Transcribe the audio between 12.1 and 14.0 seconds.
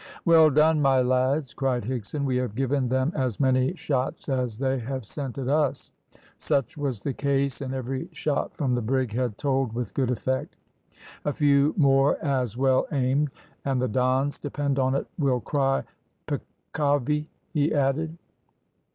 as well aimed, and the